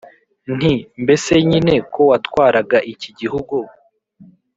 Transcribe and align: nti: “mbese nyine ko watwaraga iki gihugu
nti: 0.55 0.73
“mbese 1.03 1.31
nyine 1.49 1.73
ko 1.93 2.01
watwaraga 2.11 2.77
iki 2.93 3.09
gihugu 3.19 3.55